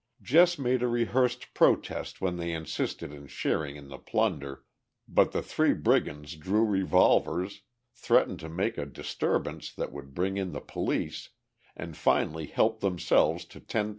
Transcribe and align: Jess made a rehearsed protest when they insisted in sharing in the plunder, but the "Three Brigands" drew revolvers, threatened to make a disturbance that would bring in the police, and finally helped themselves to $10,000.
Jess 0.19 0.57
made 0.57 0.81
a 0.81 0.87
rehearsed 0.87 1.53
protest 1.53 2.21
when 2.21 2.37
they 2.37 2.51
insisted 2.53 3.11
in 3.13 3.27
sharing 3.27 3.75
in 3.75 3.89
the 3.89 3.99
plunder, 3.99 4.65
but 5.07 5.31
the 5.31 5.43
"Three 5.43 5.73
Brigands" 5.75 6.35
drew 6.35 6.65
revolvers, 6.65 7.61
threatened 7.93 8.39
to 8.39 8.49
make 8.49 8.79
a 8.79 8.87
disturbance 8.87 9.71
that 9.71 9.91
would 9.91 10.15
bring 10.15 10.37
in 10.37 10.53
the 10.53 10.59
police, 10.59 11.29
and 11.75 11.95
finally 11.95 12.47
helped 12.47 12.81
themselves 12.81 13.45
to 13.45 13.59
$10,000. 13.59 13.89